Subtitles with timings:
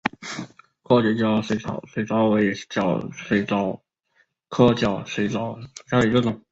[0.81, 1.59] 阔节角水
[2.05, 3.83] 蚤为角水蚤
[4.49, 6.39] 科角水蚤属下的一个种。